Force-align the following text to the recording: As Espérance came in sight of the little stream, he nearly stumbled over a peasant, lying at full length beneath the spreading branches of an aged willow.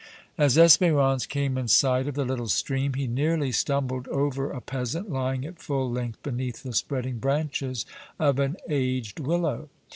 As 0.35 0.57
Espérance 0.57 1.29
came 1.29 1.59
in 1.59 1.67
sight 1.67 2.07
of 2.07 2.15
the 2.15 2.25
little 2.25 2.47
stream, 2.47 2.95
he 2.95 3.05
nearly 3.05 3.51
stumbled 3.51 4.07
over 4.07 4.49
a 4.49 4.59
peasant, 4.59 5.11
lying 5.11 5.45
at 5.45 5.59
full 5.61 5.91
length 5.91 6.23
beneath 6.23 6.63
the 6.63 6.73
spreading 6.73 7.19
branches 7.19 7.85
of 8.17 8.39
an 8.39 8.57
aged 8.67 9.19
willow. 9.19 9.69